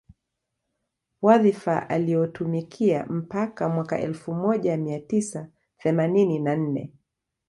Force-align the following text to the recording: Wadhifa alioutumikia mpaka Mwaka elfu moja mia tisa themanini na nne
Wadhifa 1.21 1.89
alioutumikia 1.89 3.05
mpaka 3.05 3.69
Mwaka 3.69 3.99
elfu 3.99 4.33
moja 4.33 4.77
mia 4.77 4.99
tisa 4.99 5.49
themanini 5.77 6.39
na 6.39 6.55
nne 6.55 6.91